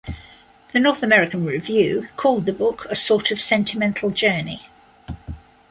[0.71, 4.63] The "North American Review" called the book "a sort of sentimental journey".